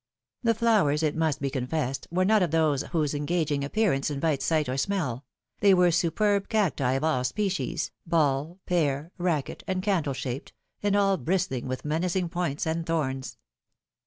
The 0.41 0.55
flowers, 0.55 1.03
it 1.03 1.15
must 1.15 1.39
be 1.41 1.51
confessed, 1.51 2.07
were 2.09 2.25
not 2.25 2.41
of 2.41 2.49
those 2.49 2.81
whose 2.85 3.13
engaging 3.13 3.63
appearance 3.63 4.09
invite 4.09 4.41
sight 4.41 4.67
or 4.67 4.75
smell— 4.75 5.25
they 5.61 5.75
were 5.75 5.91
superb 5.91 6.49
cactii 6.49 6.95
of 6.97 7.03
all 7.03 7.23
species, 7.23 7.91
ball, 8.07 8.57
pear, 8.65 9.11
racket, 9.19 9.63
and 9.67 9.83
candle 9.83 10.13
shaped, 10.15 10.53
and 10.81 10.95
all 10.95 11.17
bristling 11.17 11.67
with 11.67 11.85
menacing 11.85 12.29
points 12.29 12.65
and 12.65 12.87
thorns. 12.87 13.37